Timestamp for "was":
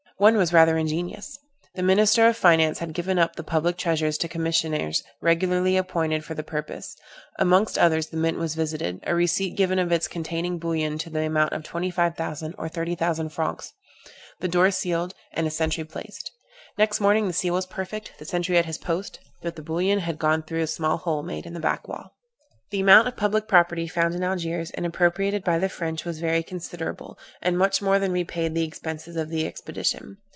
0.37-0.53, 8.37-8.53, 17.55-17.65, 20.05-20.17, 26.05-26.21